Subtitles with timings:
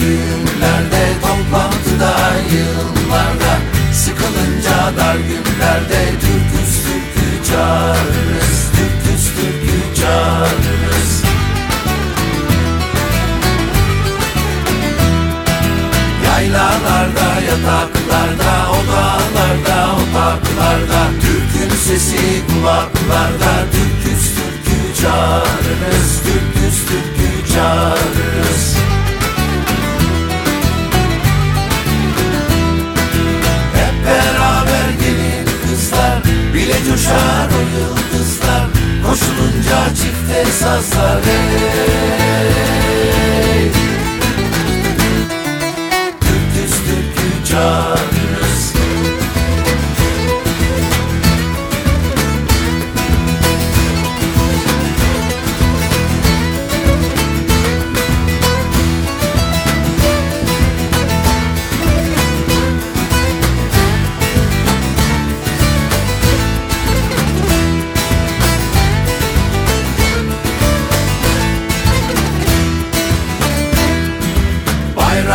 [0.00, 2.12] düğünlerde, toplantıda,
[2.52, 3.54] yıllarda
[3.92, 11.22] Sıkılınca dar günlerde türküz türkü çağırırız Türküz türkü çağırırız.
[16.24, 26.19] Yaylalarda, yataklarda, odalarda, otaklarda Türkün sesi kulaklarda Türküz türkü çağırırız
[37.00, 38.66] coşar o yıldızlar
[39.06, 42.50] Koşulunca çifte sazlar hey.
[46.20, 47.99] Türküz türkü çağırırız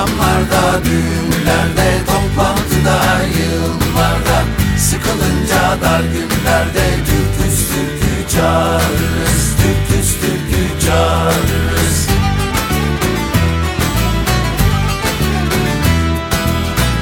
[0.00, 3.00] Bayramlarda, düğünlerde, toplantıda,
[3.38, 4.42] yıllarda.
[4.78, 12.08] Sıkılınca dar günlerde türküz türkü çağırırız Türküz türkü çağırırız.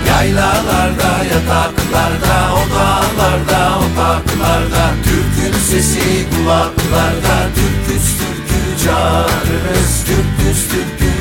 [0.09, 4.91] Yaylalarda, yataklarda, odalarda, otaklarda.
[5.05, 11.18] Türkün sesi kulaklarda Türküz türkü çağırırız Türküz türkü